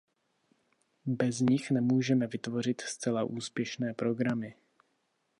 [1.05, 4.55] Bez nich nemůžeme vytvořit zcela úspěšné programy.